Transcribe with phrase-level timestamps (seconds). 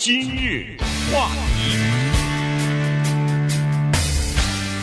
[0.00, 0.78] 今日
[1.12, 1.28] 话
[1.58, 1.76] 题，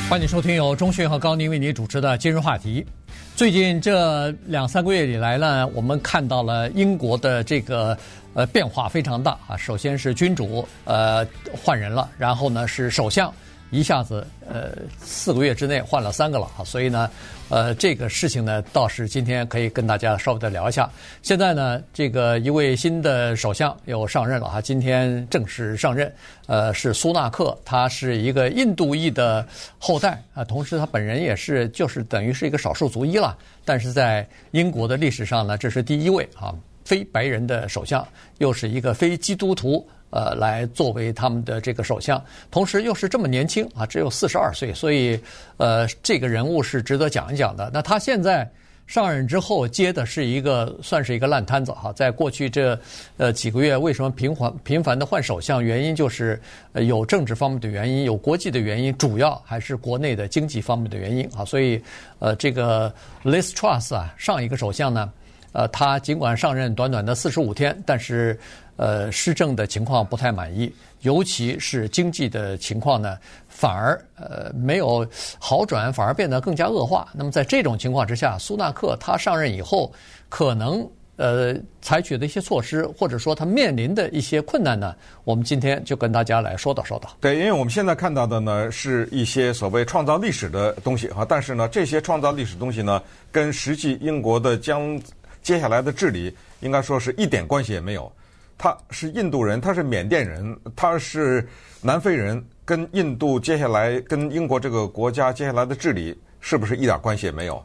[0.08, 2.86] 欢迎收听由钟迅和高宁为您主持的今日话题。
[3.36, 7.98] 最近这两三个月以来呢，我们看到了英国的这个
[8.36, 9.58] 呃变化非常大啊。
[9.58, 13.34] 首先是君主呃换人了，然后呢是首相。
[13.70, 17.10] 一下子，呃，四个月之内换了三个了啊，所以呢，
[17.50, 20.90] 呃，这个事情呢，倒是今天可以跟大家稍微的聊一下。
[21.22, 26.10] 现在呢，这个一位新的首相又上任了哈，今天正式上任，
[26.46, 29.46] 呃，是苏纳克，他是一个印度裔的
[29.78, 36.56] 后代啊，同时他本人也是就是等于是一个少数族裔了，但是在英国的历史上呢，这是第一位啊，
[36.86, 39.86] 非白人的首相，又是一个非基督徒。
[40.10, 45.20] 呃，来作为他们的这个首相，同时又是这么年轻啊，只有四十二岁，所以
[45.58, 47.70] 呃，这个人物是值得讲一讲的。
[47.74, 48.50] 那他现在
[48.86, 52.80] 上任之后接的是一个算是一个烂摊子哈，在过去这
[53.18, 55.62] 呃几个月，为什么频繁频繁的换首相？
[55.62, 61.44] 原因就是呃有政治方面的原因，有国际的原因，主要还是国内的经济方面的原因啊。
[61.44, 61.84] 所以
[62.20, 62.90] 呃，这个
[63.26, 65.12] Liz Truss 啊，上一个首相呢，
[65.52, 68.40] 呃，他尽管上任短短的四十五天，但是。
[68.78, 73.18] 呃，施政的情况不太满意，尤其是经济的情况呢，
[73.50, 75.06] 反而呃没有
[75.40, 77.10] 好转，反而变得更加恶化。
[77.14, 79.92] 那么在这种情况之下，苏纳克他上任以后，
[80.30, 87.10] 可能呃采取的一些措施，或者说他面临的一些困难呢，我们今天就跟大家来说道说道。
[87.20, 95.02] 对，因为我们现在看到的呢，是一些所谓创造历史的东西哈，但是呢，这些创造历史东西呢，跟实际英国的将
[95.42, 98.12] 接下来的治理，应该说是一点关系也没有。
[98.58, 101.48] 他是印度人，他是缅甸人，他是
[101.82, 107.64] 南非人，跟印度接下来跟英国这个国家接下来的治理是不是一点关系也没有？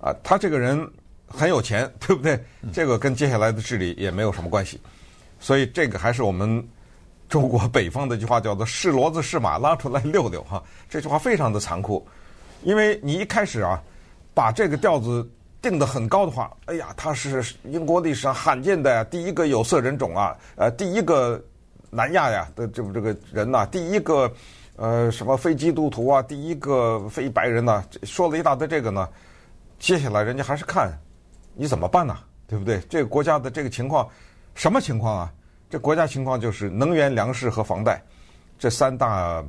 [0.00, 0.90] 啊，他这个人
[1.28, 2.38] 很有钱，对不对？
[2.72, 4.80] 这个跟接下来的治理也没有什么关系。
[5.38, 6.66] 所以这个还是我们
[7.28, 10.62] 中国北方的一句话叫做“是骡子是马，拉出来遛遛”哈。
[10.88, 12.04] 这句话非常的残酷，
[12.62, 13.80] 因为你一开始啊，
[14.34, 15.28] 把这个调子。
[15.70, 21.42] 定得很高的话，哎呀，他是英国历史上罕见的第一个有色人种啊，呃，第一个
[21.88, 24.30] 南亚呀的这这个人呐，第一个
[24.76, 29.08] 呃什么非基督徒啊，第一个非白人呐，说了一大堆这个呢，
[29.78, 30.92] 接下来人家还是看
[31.54, 32.14] 你怎么办呢，
[32.46, 32.78] 对不对？
[32.90, 34.06] 这个国家的这个情况，
[34.54, 35.32] 什么情况啊？
[35.70, 38.02] 这国家情况就是能源、粮食和房贷
[38.58, 39.42] 这三大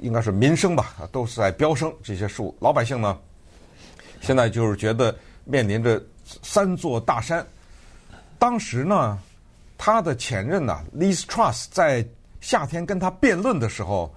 [0.00, 3.18] 应该是民生吧，都是在飙升，这些数老百姓呢，
[4.22, 5.14] 现在就是觉得。
[5.44, 6.02] 面临着
[6.42, 7.46] 三座大山。
[8.38, 9.18] 当时呢，
[9.78, 12.06] 他的前任呢，Liz Truss 在
[12.40, 14.12] 夏天跟他辩论的时候，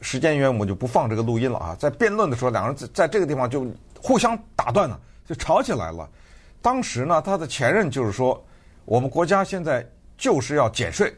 [0.00, 1.76] 时间原因我就不放这个录音了啊。
[1.78, 3.66] 在辩论的时候，两人在在这个地方就
[4.00, 6.08] 互相打断了，就吵起来了。
[6.62, 8.42] 当时呢，他的前任就是说，
[8.84, 11.14] 我们国家现在就是要减税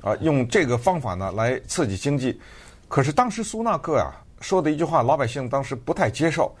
[0.00, 2.40] 啊，用这个方法呢来刺激经济。
[2.88, 6.52] 可是当时苏纳克呀说的一句话，老百姓当时不太接受。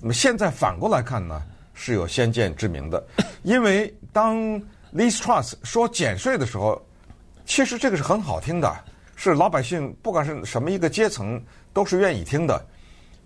[0.00, 1.42] 那么现在反过来看呢？
[1.74, 3.02] 是有先见之明的，
[3.42, 4.36] 因为当
[4.92, 6.80] l i s Truss 说减税的时候，
[7.44, 8.72] 其实这个是很好听的，
[9.16, 12.64] 是老百姓不管是什么一个阶层都是愿意听的。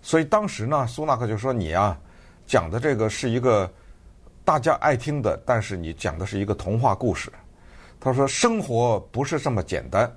[0.01, 1.97] 所以当时呢，苏纳克就说：“你啊，
[2.45, 3.69] 讲的这个是一个
[4.45, 7.31] 大家爱听的，但是你讲的是一个童话故事。”
[7.99, 10.09] 他说：“生活不是这么简单。”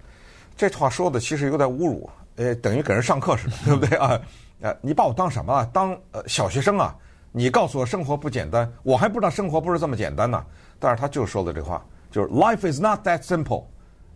[0.57, 4.21] 这话说的其实有点侮辱，呃，等于给人上课似的，对不对啊？
[4.61, 5.69] 呃，你把我当什么啊？
[5.73, 6.95] 当呃小学生啊？
[7.33, 10.45] 你告诉我生活不简单，我还不知道生活不是这么简单呢。
[10.81, 13.65] 但是他就说了这话，就是 “Life is not that simple”，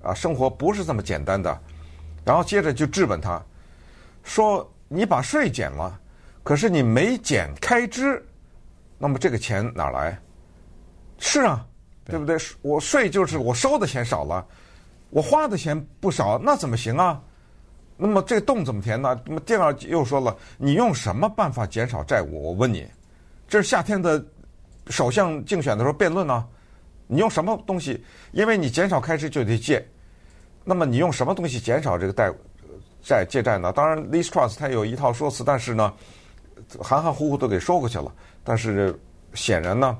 [0.02, 1.56] 啊，生活不是这么简单的。
[2.24, 3.40] 然后接着就质问他，
[4.24, 5.96] 说：“你把税减了，
[6.42, 8.20] 可是你没减开支，
[8.98, 10.18] 那么这个钱哪来？”
[11.18, 11.64] 是啊，
[12.06, 12.36] 对不对？
[12.62, 14.44] 我税就是我收的钱少了，
[15.10, 17.22] 我花的钱不少，那怎么行啊？
[17.96, 19.16] 那么这个洞怎么填呢？
[19.24, 22.48] 那么第二又说了，你用什么办法减少债务？
[22.48, 22.84] 我问你。
[23.48, 24.24] 这是夏天的
[24.88, 26.46] 首相竞选的时候辩论呢，
[27.06, 28.04] 你用什么东西？
[28.32, 29.86] 因为你减少开支就得借，
[30.64, 32.32] 那么你用什么东西减少这个贷
[33.02, 33.72] 债借债呢？
[33.72, 35.92] 当然，Liz Truss 他有一套说辞，但是呢，
[36.80, 38.12] 含含糊糊都给说过去了。
[38.42, 38.98] 但是
[39.34, 39.96] 显然呢，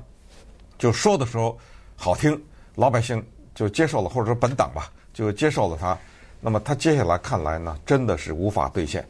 [0.77, 1.57] 就说的时候
[1.95, 2.41] 好听，
[2.75, 5.97] 老百姓就接受了，或者说本党吧就接受了他。
[6.41, 9.07] 那么他接下来看来呢，真的是无法兑现。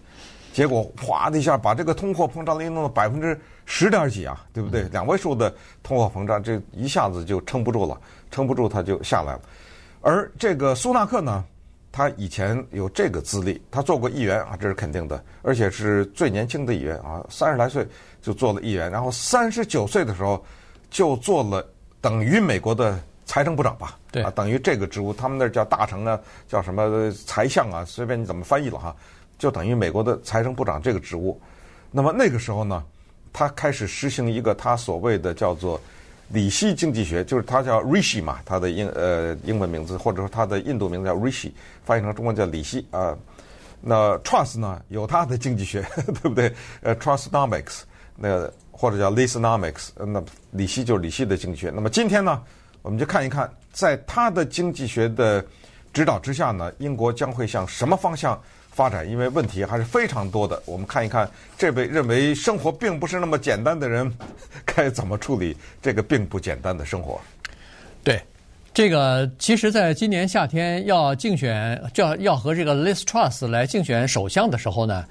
[0.56, 4.84] 结果哗的一下，把这个通货膨胀率弄到百分之十点几啊，对不对？
[4.84, 5.54] 两位数的
[5.84, 8.00] 通货膨胀，这一下子就撑不住了，
[8.32, 9.42] 撑不住它就下来了。
[10.00, 11.44] 而这个苏纳克呢，
[11.92, 17.86] 他以前有这个资历，他做过议员啊，这是肯定的，而且是最年轻的议员啊，三十来岁
[18.22, 20.42] 就做了议员，然后三十九岁的时候
[20.90, 21.68] 就做了
[22.00, 26.18] 等于美国的财政部长吧，对啊，等于这个职务，他们那儿叫大臣呢，
[26.48, 28.96] 叫什么财相啊，随便你怎么翻译了哈，
[29.46, 31.40] 就等于美国的财政部长这个职务。
[31.92, 32.84] 那么那个时候呢，
[33.32, 35.80] 他开始实行一个他所谓的叫做
[36.30, 41.52] 里希经济学，就是他叫 Rishi 嘛，他的英呃英文名字或者说他的印度名字叫 Rishi，
[41.84, 43.16] 翻译成中文叫里希啊。
[43.82, 46.52] 那 Trust 呢有他的经济学， 对不对？
[46.82, 47.82] 呃，Trustnomics
[48.16, 51.70] 那个或者叫 Lisonomics，那里希就是里希的经济学。
[51.70, 52.42] 那么今天呢，
[52.82, 55.46] 我们就看一看，在他的经济学的
[55.94, 58.42] 指导之下呢，英国将会向什么方向
[58.76, 59.10] 发展？
[59.10, 60.62] 因为问题还是非常多的。
[60.66, 61.28] 我们看一看
[61.58, 64.14] 这位认为生活并不是那么简单的人，
[64.66, 67.20] 该怎么处理这个并不简单的生活。
[68.04, 68.22] 对，
[68.74, 75.06] 这个其实，在今年夏天要竞选，就要要和这个 Liz Truss 来竞选首相的时候呢。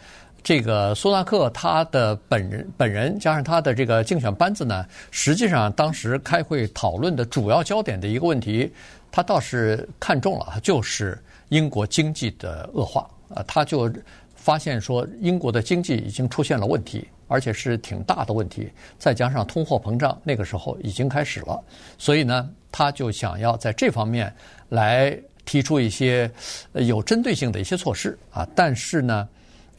[0.46, 8.70] 这个苏纳克他的本人本人加上他的这个竞选班子呢，实际上当时开会讨论的主要焦点的一个问题，
[9.10, 11.18] 他倒是看中了，就是
[11.48, 13.92] 英国经济的恶化啊，他就
[14.34, 21.62] 发现说英国的经济已经出现了问题，而且是挺大的问题，再加上通货膨胀那个时候已经开始了，
[21.98, 24.34] 所以呢，他就想要在这方面
[24.68, 26.30] 来提出一些
[26.72, 29.28] 有针对性的一些措施啊，但是呢。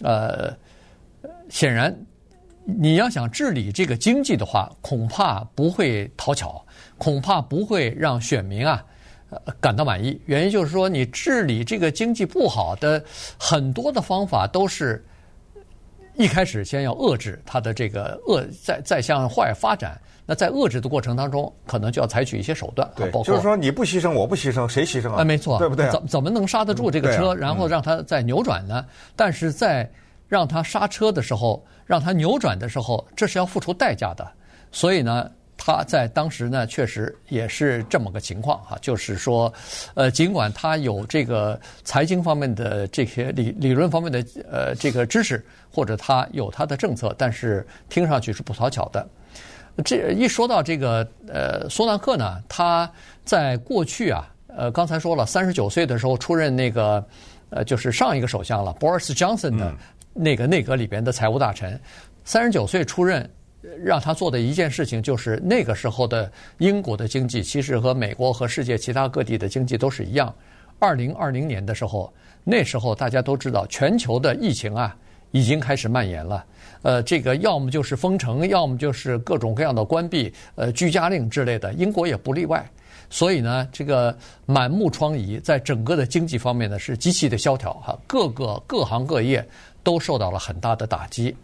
[0.02, 0.54] 呃，
[1.50, 1.98] 显然，
[2.66, 6.62] 你要想治理这个经济的话，恐怕不会讨巧，
[6.98, 8.84] 恐怕不会让选民啊
[9.60, 10.20] 感到满意。
[10.26, 13.04] 原因就是说，你治理这个经济不好的
[13.38, 15.04] 很多的方法，都是
[16.16, 20.00] 一开始先要遏制它的这个恶，再再向坏发展。
[20.28, 25.22] 那在遏制的过程当中，可能就要采取一些手段，对，包括就是说你不牺牲，我不牺牲，谁牺牲啊？
[25.22, 25.92] 啊，没错，对不对、啊？
[25.92, 28.84] 怎怎么能刹得住这个车，嗯啊、然后让它再扭转呢？
[28.84, 28.86] 嗯、
[29.16, 29.88] 但是在
[30.28, 34.28] 让它刹车的时候，让它扭转的时候，这是要付出代价的。
[34.72, 39.52] 所以呢，他在当时呢，确实也是这么个情况哈，就是说，
[39.94, 49.08] 呃，尽管他有这个财经方面的这些理理论方面的呃这个知识，或者他有他的政策，但是听上去是不讨巧的。
[49.84, 52.90] 这一说到这个，呃，苏纳克呢，他
[53.26, 57.06] 在过去啊，呃，刚才说了，三十九岁的时候出任那个，
[57.50, 59.74] 呃，就是上一个首相了，Boris Johnson 的
[60.14, 61.78] 那个内阁里边的财务大臣，
[62.24, 63.30] 三十九岁出任，
[63.84, 70.34] 让他做的一件事情就是那个时候的英国的经济其实和美国和世界其他各地的经济都是一样。
[70.80, 72.14] 二零二零年的时候，
[72.44, 74.96] 那时候大家都知道全球的疫情啊
[75.32, 76.46] 已经开始蔓延了。
[76.82, 82.64] 呃，这个要么就是封城，要么就是各种各样的关闭，呃，居家令之类的，英国也不例外。
[83.10, 84.16] 所以呢，这个
[84.46, 89.48] 满目疮痍，在整个的经济方面呢是极其的萧条哈，各个各行各业
[89.84, 91.36] 都受到了很大的打击。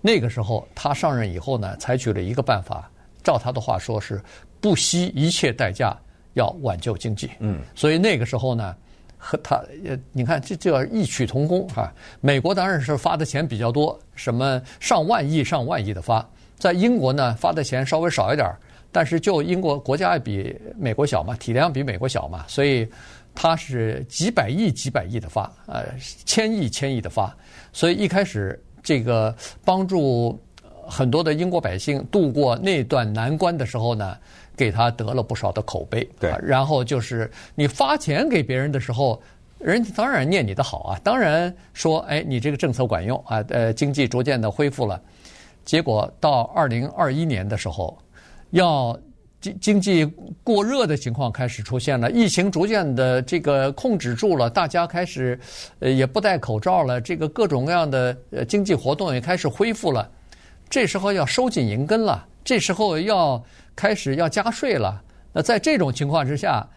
[0.00, 2.90] 那个时候他上任以后呢，采取了一个办法，
[3.22, 4.20] 照他的话说是
[4.60, 5.96] 不惜一切代价
[6.34, 7.30] 要挽救经济。
[7.38, 8.74] 嗯，所以那个时候呢。
[9.22, 11.92] 和他呃，你看这就要异曲同工啊。
[12.22, 16.26] 美国当然是发的钱比较多，什么上万亿、上万亿的发。
[16.56, 18.58] 在英国呢，发的钱稍微少一点儿，
[18.90, 22.88] 但是就英国国家比美国小嘛，体量比美国小嘛，所以
[23.34, 25.84] 它是几百亿、几百亿的发，呃，
[26.24, 27.36] 千亿、千亿的发。
[27.74, 29.34] 所以一开始这个
[29.64, 30.38] 帮助
[30.86, 34.16] 很多的英国百姓度过那段难关的时候呢。
[34.56, 39.18] 给他得了不少的口碑，对，然后就是你发钱给别人的时候，
[39.58, 45.00] 人家当然念你的好啊，当然说，哎，你这个政策管用啊，呃，经济逐渐的恢复了。
[45.64, 47.96] 结果到二零二一年的时候，
[48.50, 48.94] 要
[49.40, 50.04] 经经济
[50.44, 55.38] 过热的情况开始出现了，疫情逐渐的这个控制住了，大家开始
[55.78, 60.10] 呃也不戴口罩了，这个各种各样的呃经济活动也开始恢复了，
[60.68, 63.42] 这时候要收紧银根了，这时候要。
[63.76, 66.68] 开始要加税了，那在这种情况之下，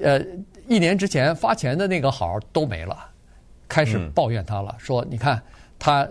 [0.00, 0.22] 呃，
[0.68, 2.96] 一年之前发钱的那个好都没了，
[3.66, 5.42] 开始抱怨他了，嗯、说你看
[5.78, 6.08] 他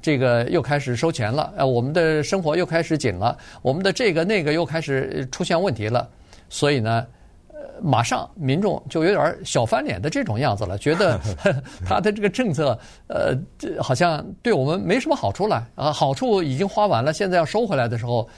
[0.00, 6.08] 这个又开始收钱了，呃，我们的生活又开始紧了，我们的这个那个又开始出现问题了，
[6.48, 7.06] 所以呢，
[7.48, 11.20] 呃，马上民众就有点小翻脸的这种样子了，觉得
[11.84, 13.36] 他的这个政策，呃，
[13.82, 18.28] 好像对我们没什么好处了啊，好处已经花完了，现在要收回来的时候。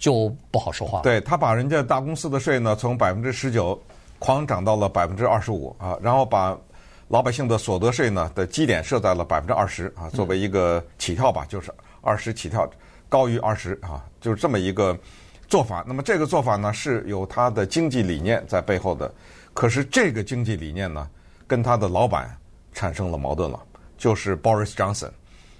[0.00, 1.00] 就不好说话。
[1.02, 3.76] 对，他把人家大公司的税呢，从百分之十九
[4.20, 6.56] 狂涨到了百分之二十五啊，然后把
[7.08, 11.72] 老百姓的所得税呢的基点设在了百分之二十啊，作为一个起跳吧，就是
[12.02, 12.68] 二十起跳，
[13.08, 14.96] 高于二十啊，就是这么一个
[15.48, 15.82] 做法。
[15.86, 19.12] 那么这个做法呢是有他的经济理念在背后的，
[19.54, 21.08] 可是这个经济理念呢
[21.46, 22.36] 跟他的老板
[22.74, 23.58] 产生了矛盾了，
[23.96, 25.10] 就是 Boris Johnson，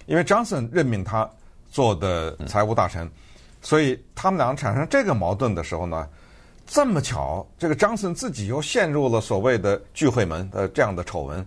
[0.07, 1.29] 因为 Johnson 任命他
[1.71, 3.11] 做的财务大臣。
[3.61, 6.09] 所以他们两个产生这个矛盾的时候呢，
[6.71, 11.45] 这么巧，这个张森自己又陷入了所谓的聚会门的这样的丑闻，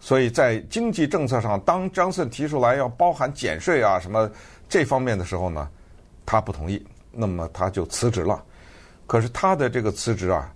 [0.00, 4.30] 所以在经济政策上，当张森提出来要包含减税啊什么
[4.66, 5.68] 这方面的时候呢，
[6.24, 6.82] 他不同意，
[7.12, 8.42] 那么他就辞职了。
[9.06, 10.50] 可是他的这个辞职啊，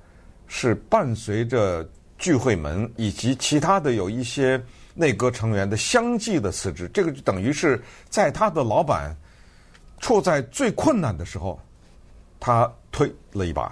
[0.47, 4.59] 是伴随着聚会门以及其他的有一些
[4.95, 9.14] 内阁成员的相继的辞职，这个就等于是在他的老板
[9.99, 11.61] 处在最困难的时候，
[12.40, 13.71] 他推了一把。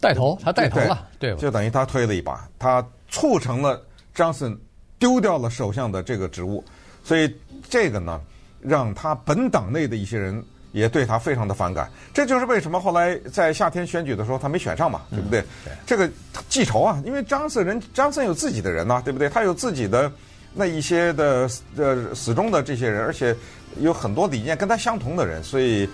[0.00, 3.80] 带头，他带头了，对，就等于他推了一把，他促成了
[4.14, 4.58] 张森
[4.98, 6.64] 丢掉了首相的这个职务，
[7.04, 7.32] 所以
[7.68, 8.20] 这个呢，
[8.60, 10.42] 让他本党内的一些人
[10.72, 11.90] 也对他非常的反感。
[12.14, 15.42] 这就是为什么后来在夏天选举的时候他没选上嘛，对不对？
[15.64, 16.08] 对，这个
[16.48, 19.28] 记仇啊，因为张森人，张森有自己的人呐，对不对？
[19.28, 20.10] 他有自己的
[20.54, 23.36] 那一些的呃死忠的这些人，而且
[23.78, 25.88] 有很多理念跟他相同的人，所以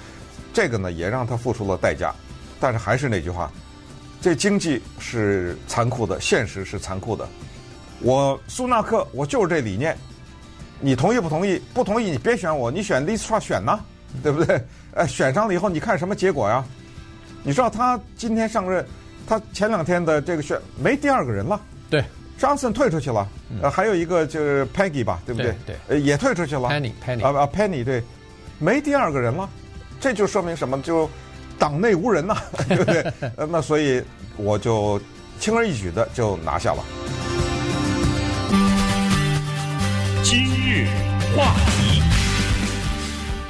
[0.53, 2.15] 这个呢也让他付出了代价。
[2.59, 3.51] 但是还是那句话。
[4.26, 7.28] 这经济是残酷的，现实是残酷的。
[8.00, 9.97] 我苏纳克，我就是这理念。
[10.80, 11.62] 你同意不同意？
[11.73, 13.78] 不同意你别选我，你选 Liz Truss 选呢，
[14.25, 14.61] 对不对？
[14.95, 16.64] 呃，选上了以后，你看什么结果呀？
[17.45, 18.85] 你知道他今天上任，
[19.28, 21.61] 他前两天的这个选没第二个人了。
[21.88, 22.04] 对
[22.37, 23.28] ，Johnson 退出去了，
[23.62, 25.54] 呃，还有一个就是 Peggy 吧，对不对？
[25.64, 26.68] 对，呃，也退出去了。
[26.68, 28.02] Penny，Penny 啊啊，Penny 对，
[28.59, 29.49] 没第二个人了，
[30.00, 30.83] 这就说明什么？
[30.83, 31.09] 就。
[31.59, 32.37] 党内无人呐，
[32.69, 33.05] 对不对？
[33.49, 34.03] 那所以
[34.37, 35.01] 我就
[35.39, 36.85] 轻而易举的就拿下了。
[40.23, 40.87] 今日
[41.37, 42.03] 话题，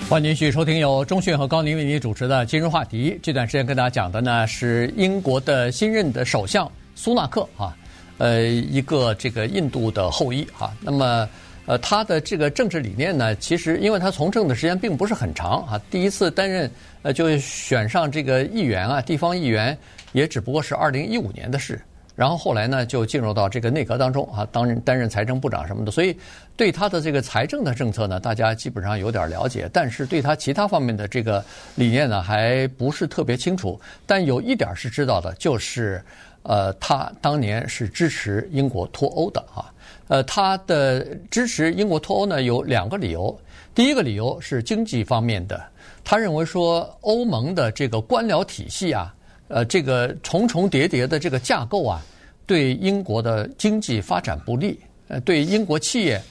[0.09, 3.11] 欢迎继续收听由中讯和高宁为您主持的《今日话题》。
[3.23, 7.75] 这段时间跟大家讲的呢是英国的新任的首相苏纳克啊，
[8.19, 10.73] 呃，一个这个印度的后裔啊。
[10.81, 11.29] 那么。
[11.67, 16.71] 呃，他的这个政治理念呢，其实因为他从政的时间并不是很长啊，第一次担任
[17.03, 19.77] 呃就选上这个议员啊，地方议员
[20.13, 21.81] 也只不过是二零一五年的事，
[22.15, 26.17] 然后后来呢就进入到这个内阁当中啊，当担任财政部长什么的，所以
[26.57, 31.45] 对他的这个财政的政策呢，大家基本上有点了解，但是对他其他方面的这个
[31.75, 33.81] 理念呢，还不是特别清楚。
[34.07, 36.01] 但有一点是知道的，就是
[36.45, 39.67] 呃，他当年是支持英国脱欧的啊。
[40.09, 43.37] 呃，他的支持英国脱欧呢，有两个理由。
[43.75, 45.63] 第一个理由是经济方面的，
[46.05, 49.15] 他认为说欧盟的这个官僚体系啊，
[49.49, 52.01] 呃，这个重重叠叠的这个架构啊，
[52.47, 56.23] 对英国的经济发展不利，呃，对英国企业，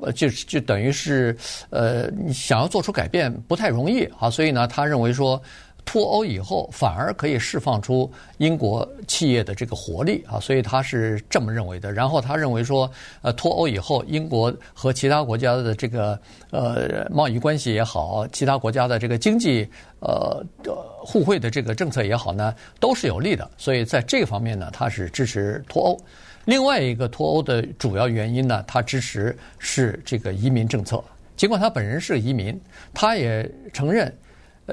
[0.00, 1.36] 呃，就就等于是
[1.70, 5.40] 呃，想要做出改变不太容易啊，所以呢，他认为说。
[5.84, 11.92] 脱欧以后，反而可以释放出英国企业的这个活力啊，所以他是这么认为的。
[11.92, 16.18] 然后他认为说，呃，脱欧以后，英国和其他国家的这个
[16.50, 19.68] 呃贸易关系也好，其他国家的这个经济
[20.00, 20.42] 呃
[20.98, 23.50] 互惠的这个政策也好呢，都是有利的。
[23.58, 26.00] 所以在这个方面呢，他是支持脱欧。
[26.46, 31.02] 另外一个脱欧的主要原因呢，他支持是这个移民政策。
[31.36, 32.58] 尽管他本人是移民，
[32.94, 34.12] 他也承认。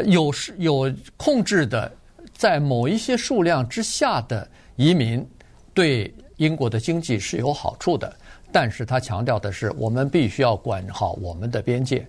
[0.06, 1.92] 有是有控制的，
[2.34, 5.28] 在某一些数量之下的移民，
[5.74, 8.14] 对英国的经济是有好处的。
[8.52, 12.06] 但是他强调的是，我们必须要管好我们的边界。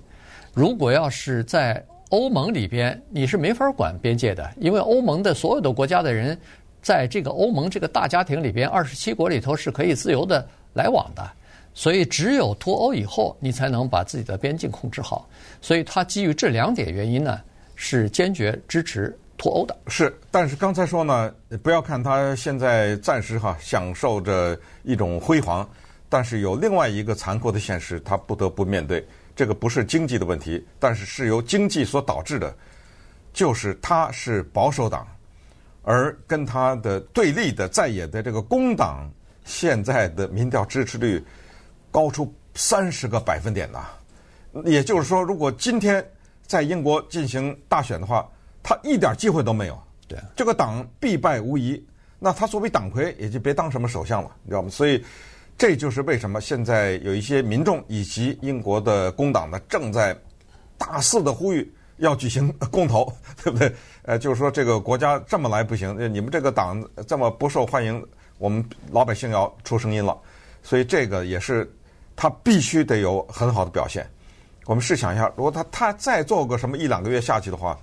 [0.54, 6.38] 如果要是在欧盟里边，你是没法管边界的，因为欧盟的所有的国家的人，
[6.80, 11.30] 在这个欧盟这个大家庭里边，二十七国里头是可以自由的来往的。
[11.74, 15.28] 所以，只有脱欧以后，你才能把自己的边境控制好。
[15.60, 17.40] 所以，他基于这两点原因呢。
[17.82, 19.74] 是坚决支持脱欧的。
[19.86, 25.66] 是，但是刚才说呢，不要看他现在暂时哈享受着一种辉煌，
[26.06, 29.02] 但是有另外一个残酷的现实，他不得不面对。
[29.34, 32.54] 这个不是经济的问题，但是是由经济所导致的，
[33.32, 35.08] 就是他是保守党，
[35.82, 39.10] 而跟他的对立的在野的这个工党，
[39.46, 41.24] 现在的民调支持率
[41.90, 43.86] 高出三十个百分点呐。
[44.66, 46.06] 也就是说，如果今天。
[46.50, 48.28] 在英国进行大选的话，
[48.60, 49.82] 他一点机会都没有。
[50.08, 51.80] 对，这个党必败无疑。
[52.18, 54.68] 那他作为党魁，也就别当什么首相了，你知道吗？
[54.68, 55.00] 所以，
[55.56, 60.12] 这就是为什么现在有一些民众以及英国的工党呢，正在
[60.76, 63.04] 大肆的呼吁要举行公投，
[63.44, 63.72] 对不对？
[64.02, 68.04] 呃，就是说这个国家这么来不行，你们这个党这么不受欢迎，
[68.38, 70.18] 我们老百姓要出声音了。
[70.64, 71.72] 所以，这个也是
[72.16, 74.04] 他必须得有很好的表现。
[74.70, 77.76] 我们试想一下，如果他他再做个什么一两个月下去的话，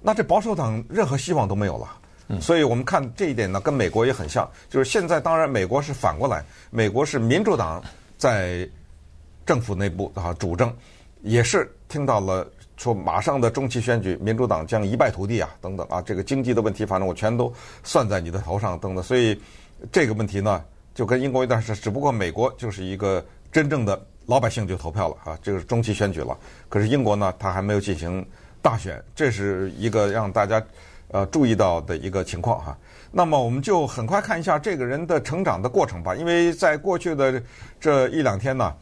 [0.00, 1.98] 那这保守党任何希望都没有了。
[2.26, 7.80] 嗯，所以我们看这一点呢，跟美国也很像，就是现在当然美国是反过来，美国是民主党
[8.18, 8.68] 在
[9.46, 10.76] 政府内部啊主政，
[11.22, 12.44] 也是听到了
[12.76, 17.54] 说马上的中期选举，民主党将一败涂地啊，等等啊，这个经济的问题，反正我全都
[17.84, 19.04] 算在你的头上，等等。
[19.04, 19.40] 所以
[19.92, 26.36] 这个问题呢，就跟英国一段是，只不过美国就是一个真正的老百姓就投票了啊，这个是中期选举了。
[26.68, 28.24] 可是英国呢，它还没有进行
[28.60, 30.62] 大选，这是一个让大家
[31.08, 32.76] 呃注意到的一个情况哈。
[33.10, 37.42] 那么我们就很快看一下这个人的成长的过程吧，因为在过去的
[37.80, 38.74] 这一两天呢。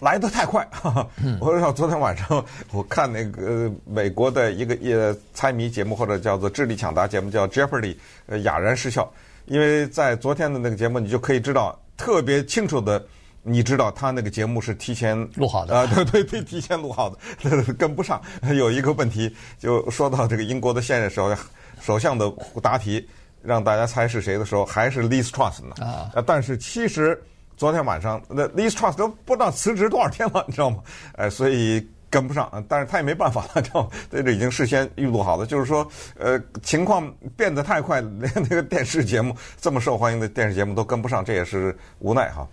[0.00, 1.08] 来得太快，哈哈，
[1.40, 9.10] 我知道昨天晚上我看那个美国的一个呃猜谜节目或者叫做智力抢答节目叫 Jeopardy，呃哑然失笑，
[9.46, 13.02] 因为在昨天的那个节目你就可以知道特别清楚的，
[13.46, 18.20] 你知道他那个节目是提前录好的啊， 对对对，提前录好的， 跟不上。
[18.56, 21.34] 有一个问题就说到这个英国的现任首
[21.80, 23.08] 首相的答题，
[23.42, 27.22] 让大家猜是谁的时候，还是 Liz Truss 呢啊，但是其实。
[27.58, 30.76] 昨天晚上，那 Liz Truss 都不知道辞职多少天了，你知道吗？
[31.14, 33.88] 哎，所以跟不上，但是他也没办法了，知道吗？
[34.12, 42.46] 这这已经事先预录好的，就是说，呃，情况变得太快，连那个电视节目这么受欢迎的电视节目都跟不上，这也是无奈哈。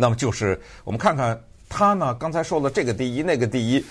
[0.00, 1.38] 那么就是我们看看
[1.68, 3.84] 他呢，刚才说了这个第一，那个第一，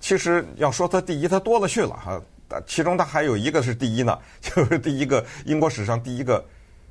[0.00, 2.22] 其实要说他第一，他多了去了哈。
[2.64, 6.42] 其中他还有一个是第一呢， 就是第一个英国史上第一个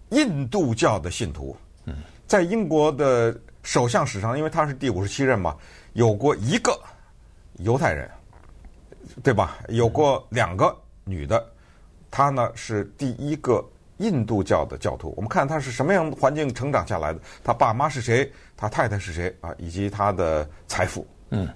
[0.10, 1.56] 印度教的信徒。
[1.86, 1.96] 嗯。
[2.28, 5.56] 在英国的首相史上，因为他是第五十七任嘛，
[5.94, 6.78] 有过一个
[7.60, 8.10] 犹太人，
[9.24, 9.58] 对吧？
[9.70, 11.42] 有过两个女的，
[12.12, 13.64] 他呢是第一个
[13.98, 15.14] 印度教的教徒。
[15.16, 21.06] 我们看他是什么样的环境成长下来的，他爸妈是谁，他太太是谁啊，以及他的财富。
[21.30, 21.48] 嗯，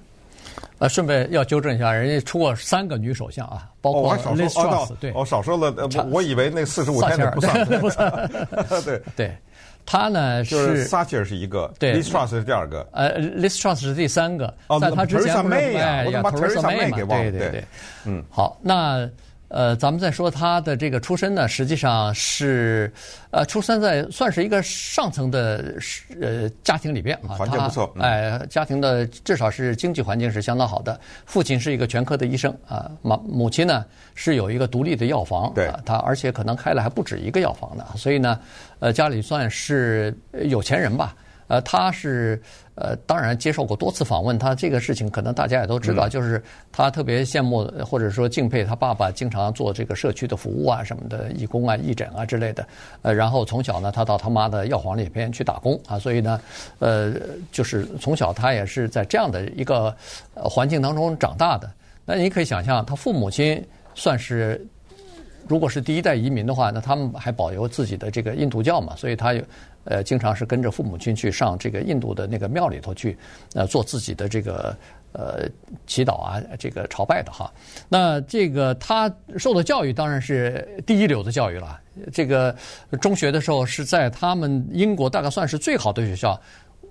[0.79, 8.29] 呃，顺便要纠正一下，人家出过三个女首相啊，包括 Liz Truss，对，哦，少说了，我我以为那四十五天的不算，不算，
[8.83, 9.01] 对。
[9.15, 9.37] 对。
[9.85, 15.71] 他呢是撒切尔是一个，对，Liz Truss 是第二个，呃，Liz Truss 是第三个，哦，在他之前不是哎
[16.05, 17.49] 呀，Theresa May 给忘了，对对。
[17.49, 17.63] 对，
[18.05, 19.09] 嗯，好，那。
[19.49, 22.91] 呃，咱们再说他的这个出身呢，实际上是
[23.31, 25.75] 呃，出生在算是一个上层的
[26.21, 30.99] 呃家庭里边啊，环境不错，哎，家庭的至少是经济环境是相当好的。
[31.25, 33.83] 父亲是一个全科的医生啊，母母亲呢
[34.15, 38.39] 是有一个独立的药房，对，他而且可能开了还不止一个药房呢，所以呢，
[38.79, 41.15] 呃，家里算是有钱人吧。
[41.49, 42.41] 呃，他是
[42.75, 44.39] 呃，当然接受过多次访问。
[44.39, 52.65] 他这个事情可能大家也都知道，嗯、就是他特别羡慕或者说敬佩他爸爸，经常做这个社区的服务啊什么的，义工啊、义诊啊之类的。
[53.01, 56.39] 呃，然后从小呢，他到他妈的药房里边去打工啊，所以呢，
[56.77, 57.13] 呃，
[57.51, 59.93] 就是从小他也是在这样的一个
[60.35, 61.69] 环境当中长大的。
[62.05, 63.61] 那你可以想象，他父母亲
[63.95, 64.65] 算是。
[65.47, 69.41] 如果是第一代移民的话，那他们还保留自己的这个印度教嘛，所以他有
[69.89, 73.17] 呃经常是跟着父母亲去上这个印度的那个庙里头去
[73.55, 74.77] 呃做自己的这个
[75.11, 75.49] 呃
[75.87, 77.51] 祈祷啊，这个朝拜的哈。
[77.89, 81.81] 那这个他受的教育当然是第一流的教育了。
[82.13, 82.55] 这个
[83.01, 86.39] 中学的时候是在他们英国大概算是最好的学校，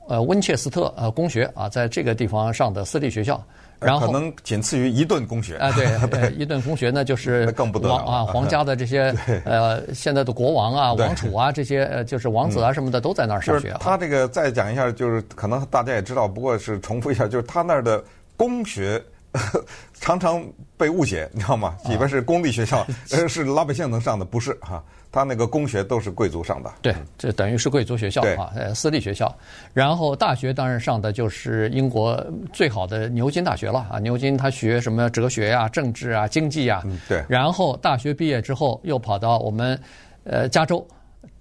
[0.08, 3.42] 呃温切斯特呃公学啊，在这个地方上的私立学校。
[3.80, 5.56] 然后可能仅次于一顿公学。
[5.56, 9.14] 啊，对 对，伊顿公学呢就是更不得了啊，皇家的这些
[9.44, 13.74] 呃现在的国王啊、王储啊这些呃就是王子啊什么的都在那儿上学。
[13.80, 18.02] 他这个再讲一下，就是可能大家也知道，不过是重复一下，就是他那儿的
[18.36, 19.02] 公学
[20.00, 20.42] 常常
[20.76, 21.76] 被误解，你知道吗？
[21.88, 22.86] 里边是公立学校，
[23.28, 24.82] 是老百姓能上的，不是哈。
[25.10, 29.34] 他那个公学都是贵族上的，对，这等于是贵族学校啊，呃，私立学校。
[29.72, 37.24] 然后大学当然上的就是英国最好的牛津大学了啊，牛津他学什么哲学呀、啊、政治啊、经济啊，对。
[37.26, 39.80] 然后大学毕业之后又跑到我们
[40.24, 40.86] 呃加州。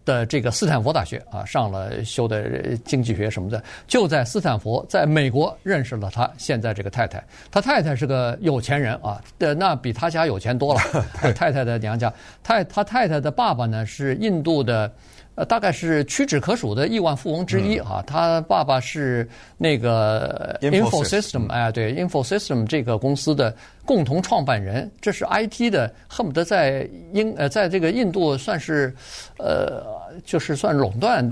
[0.07, 7.21] 的这个斯坦福大学啊，上了修的经济学什么的，就在斯坦福，在美国认识了他现在这个太太。
[7.51, 10.79] 他太太是个有钱人啊，那比他家有钱多了。
[11.35, 14.89] 太太的娘家，太他太太的爸爸呢是印度的。
[15.35, 18.03] 呃，大概是屈指可数的亿万富翁之一啊。
[18.07, 24.89] 他爸爸是那个 Infosystem，哎，对，Infosystem 这个公司的共同创办人。
[24.99, 28.91] 这是 IT 的，恨不得在英呃，在这个印度算是
[29.37, 29.85] 呃，
[30.23, 31.23] 就是算垄断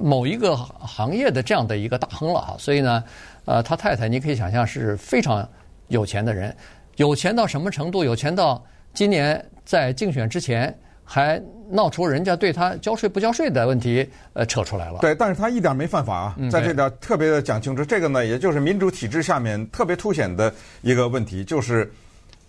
[0.00, 2.56] 某一个行业的这样的一个大亨了哈。
[2.58, 3.04] 所以呢，
[3.44, 5.48] 呃，他太太你可以想象是非常
[5.88, 6.54] 有钱的人，
[6.96, 8.04] 有钱到什么程度？
[8.04, 10.76] 有钱到今年在竞选之前。
[11.08, 14.98] 还闹出人家对他交税不交税的问题，呃，扯出来了。
[15.00, 17.84] 对，但是他一点没犯法啊，在这点特别的讲清楚。
[17.84, 21.88] 这个呢，也就是民主体制下面特别凸显的一个问题，就是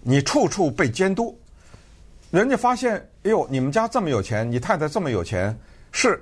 [0.02, 1.40] 你处处被监督。
[2.32, 5.58] 人家发现，哎呦，你们家这么有钱，你太太这么有钱，
[5.92, 6.22] 是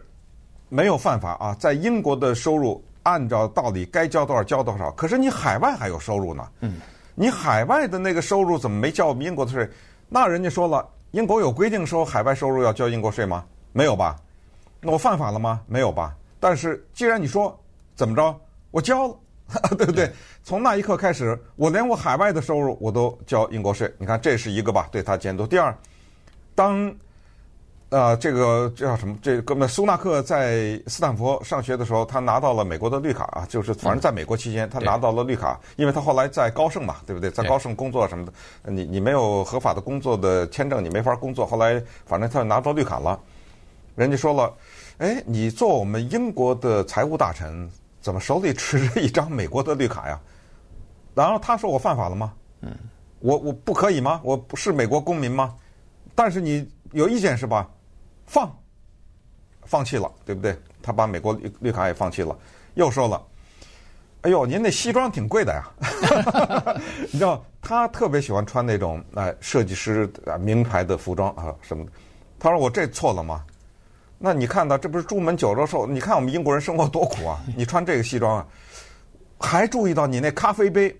[0.69, 4.91] 没有犯法啊，在英国的收入按照道理该交多少交多少。
[4.91, 6.47] 可是你海外还有收入呢。
[6.61, 6.79] 嗯。
[7.17, 9.67] 你海外的那个收入怎么没交我们英国的税？
[10.09, 13.45] 那人家说了，英国有规定说海外收入要交英国税吗？
[13.71, 14.17] 没有吧？
[14.81, 15.61] 那我犯法了吗？
[15.65, 16.13] 没有吧？
[16.41, 17.57] 但是既然你说
[17.95, 18.37] 怎么着，
[18.69, 19.15] 我交了，
[19.77, 20.11] 对不对？
[20.43, 23.89] 从那一刻开始，我连我海外的收入我都交英国税。
[23.97, 25.47] 你看，这是一个吧，对他监督。
[25.47, 25.73] 第二，
[26.55, 26.95] 当。
[27.89, 29.15] 呃，这个叫什么？
[29.21, 37.29] 这哥们苏纳克在斯坦福上学的时候，他拿到了美国的绿卡啊，就是反正在美国期间，他拿到了绿卡，因为他后来在高盛嘛，对不对？
[37.29, 38.33] 在高盛工作什么的，
[38.71, 41.45] 你你没有合法的工作的签证，你没法工作。
[41.45, 43.17] 后来反正他拿到绿卡了，
[43.95, 44.51] 人家说了，
[44.97, 47.69] 哎，你做我们英国的财务大臣，
[48.01, 50.19] 怎么手里持着一张美国的绿卡呀？
[51.13, 52.33] 然后他说我犯法了吗？
[52.61, 52.75] 嗯，
[53.19, 54.19] 我我不可以吗？
[54.23, 55.53] 我不是美国公民吗？
[56.15, 57.69] 但是你有意见是吧？
[58.25, 58.57] 放，
[59.65, 60.57] 放弃了，对不对？
[60.81, 62.35] 他把美国绿绿卡也放弃了，
[62.75, 63.21] 又说了
[64.21, 65.69] ：“哎呦，您那西装挺贵的呀！”
[67.11, 71.91] 你知道，他特别喜欢穿那种哎设计师啊名牌的服装啊什么的。
[72.39, 73.43] 他说：“我这错了吗？”
[74.17, 75.85] 那你看到这不是朱门酒肉臭？
[75.85, 77.43] 你看我们英国人生活多苦啊！
[77.57, 78.47] 你穿这个西装啊，
[79.39, 80.95] 还注意到你那咖啡杯，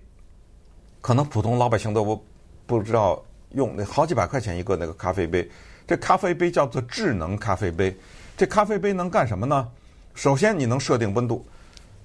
[1.00, 2.24] 可能普通老百姓都不
[2.66, 5.48] 不知道用那好几百块钱一个那个咖啡杯。
[5.86, 7.96] 这咖啡杯叫做智能咖啡杯，
[8.36, 9.68] 这咖啡杯能干什么呢？
[10.14, 11.46] 首先你能设定温度，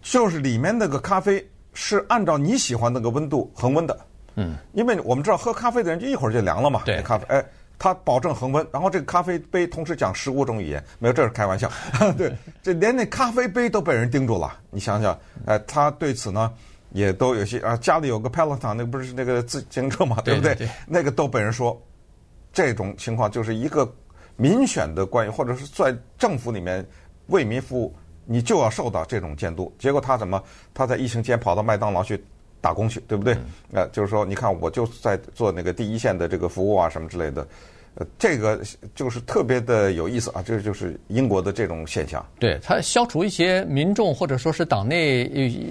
[0.02, 4.00] 就是里面那个咖啡是按照你喜欢那个温度恒温的。
[4.36, 6.84] 嗯，因为我们知道喝咖啡的人就一会儿就凉了嘛。
[6.86, 7.44] 对，咖啡，哎，
[7.80, 11.70] 它保证恒温，然后这个咖啡杯同时讲十五种语言，没有，这是开玩笑。
[12.16, 16.54] 对，这连那咖啡杯都被人盯住了，你想想，哎，他对此呢
[16.92, 20.56] 也都有些啊，家里有个 Peloton，那个不是那个自行车嘛，对不对？
[20.56, 21.82] 对对对，那个都被人说。
[22.54, 23.90] 这种情况就是一个
[24.36, 26.86] 民选的官员，或者是在政府里面
[27.28, 29.74] 为民服务，你就要受到这种监督。
[29.80, 30.44] 结果他怎么？
[30.74, 32.22] 他在疫情间跑到麦当劳去
[32.60, 33.38] 打工去，对不对？
[33.72, 37.48] 呃，就是说，你看，我就在做那个第一线的这个服务啊，什么之类的。
[37.96, 38.62] 呃，这个
[38.96, 42.26] 就是特别的有意思啊，这就是英国的这种现象。
[42.40, 45.26] 对，他消除一些民众或者说是党内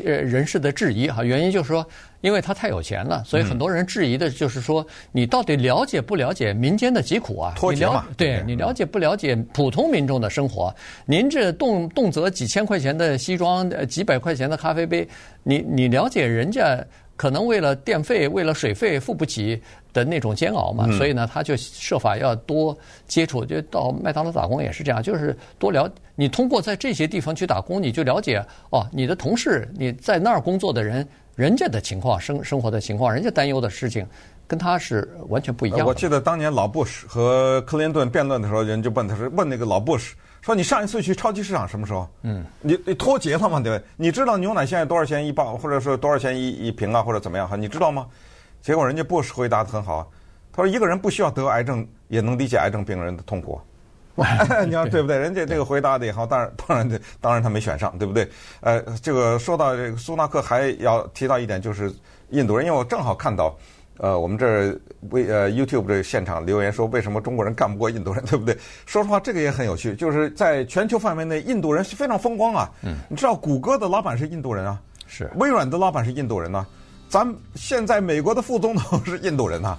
[0.05, 1.87] 呃人士的质疑哈，原因就是说，
[2.21, 7.55] 因为他太有钱了，所以很多人质疑的就是说，你到底了解不了解民间的疾苦啊？
[7.57, 8.07] 脱节嘛？
[8.19, 10.75] 对，你了解不了解普通民众的生活？
[11.07, 15.09] 您这动动辄几千块钱的西装，呃，几百块钱的咖啡杯，
[15.43, 16.85] 你你了解人家？
[17.21, 19.61] 可能为了电费、为了水费付不起
[19.93, 22.75] 的那种煎熬嘛，嗯、所以呢，他就设法要多
[23.07, 23.45] 接触。
[23.45, 25.87] 就到麦当劳打工也是这样，就是多了。
[26.15, 31.07] 你通过在这些地方去打工，你就了解哦，你的同事，你在那儿工作的人，
[31.37, 34.07] 人家的情况、生生活的情况，人家担忧的事情，
[34.49, 35.85] 跟他是完全不一样的。
[35.85, 40.15] 我记得当年老布什和克林顿辩论的时候，人就问他是问那个老布什。
[40.43, 42.09] 说你上一次去超级市场什么时候？
[42.23, 43.61] 嗯，你你脱节了吗？
[43.61, 43.85] 对不对？
[43.97, 47.57] 你知道牛奶现在多少钱一包，或者是多少钱一一瓶啊，或者怎么样哈？
[47.57, 48.07] 你知道吗？
[48.63, 50.11] 结果人家布什回答得很好，
[50.53, 53.61] 他说一个人不需要得癌症也能理解癌症病人的痛苦。
[54.67, 55.17] 你要对不对？
[55.19, 58.29] 人家这个回答的也好，当然当然对，当然他没选上，对不对？
[58.61, 61.91] 呃，这个说到这个苏纳克还要提到一点，就是
[62.31, 63.57] 印度人，因为我正好看到。
[64.03, 68.57] 呃，我们这儿为呃 YouTube 这现场留言说，为什么中国人干不过印度人， 对不对？
[68.87, 72.71] 说实话，这个也很有趣，就是在全球范围内，印度人是非常风光啊。
[72.83, 76.65] 嗯，你知道谷歌的老板是印度人啊，是微软的老板是印度人呐，
[77.11, 79.77] 咱现在美国的副总统是印度人呐，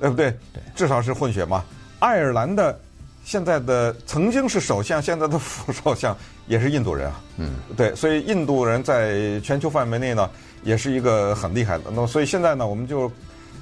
[0.00, 0.32] 对不对？
[0.52, 1.62] 对，至少是混血嘛。
[2.00, 2.76] 爱尔兰的
[3.22, 6.16] 现在的曾经是首相，现在的副首相
[6.48, 7.20] 也是印度人啊。
[7.36, 10.28] 嗯，对，所以印度人在全球范围内呢，
[10.64, 11.84] 也是一个很厉害的。
[11.94, 13.08] 那所以现在呢，我们就。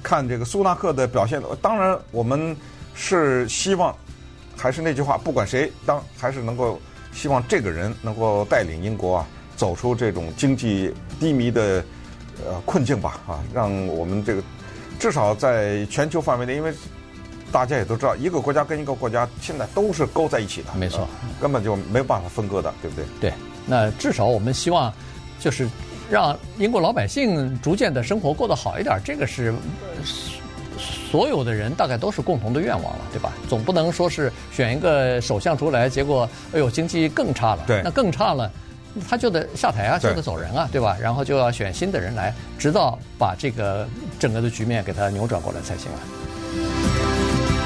[0.01, 2.55] 看这个苏纳克的表现，当然我们
[2.95, 3.95] 是希望，
[4.55, 6.79] 还是那句话，不管谁当，还是能够
[7.11, 11.83] 希望这个人能够带领英国啊走出这种经济低迷的
[12.45, 14.41] 呃困境吧啊，让我们这个
[14.99, 16.73] 至少在全球范围内，因为
[17.51, 21.07] 大家也都知道，一个国家跟一个国家现在都是勾在一起的，没错，
[21.41, 23.05] 根本就没有办法分割的，对不对？
[23.19, 23.33] 对，
[23.65, 24.93] 那至少我们希望
[25.39, 25.67] 就是。
[26.09, 29.53] 让英国老百姓逐渐的生活过得好一点，这个是
[30.77, 33.33] 所有的人大概都是共同的愿望了，对吧？
[33.47, 38.51] 总不能说是选一个首相出来，结果哎呦经济更差了，对，那更差了，
[39.07, 40.97] 他就得下台啊，就得走人啊，对吧？
[41.01, 43.87] 然后就要选新的人来，直到把这个
[44.19, 45.99] 整个的局面给他扭转过来才行啊。